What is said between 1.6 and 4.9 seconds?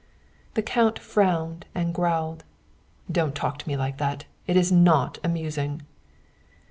and growled. "Don't talk to me like that. It is